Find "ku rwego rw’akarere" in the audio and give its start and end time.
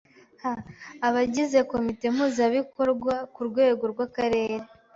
3.33-4.57